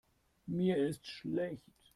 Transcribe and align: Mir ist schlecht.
Mir 0.47 0.77
ist 0.77 1.05
schlecht. 1.05 1.63